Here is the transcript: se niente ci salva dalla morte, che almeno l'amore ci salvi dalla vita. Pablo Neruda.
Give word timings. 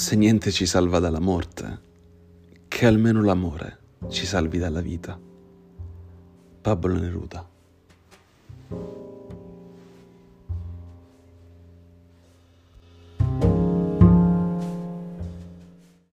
se 0.00 0.16
niente 0.16 0.50
ci 0.50 0.64
salva 0.64 0.98
dalla 0.98 1.20
morte, 1.20 1.82
che 2.68 2.86
almeno 2.86 3.22
l'amore 3.22 3.78
ci 4.08 4.24
salvi 4.24 4.56
dalla 4.56 4.80
vita. 4.80 5.20
Pablo 6.62 6.94
Neruda. 6.94 7.46